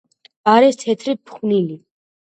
არის 0.53 0.81
თეთრი 0.85 1.17
ფხვნილი. 1.29 1.81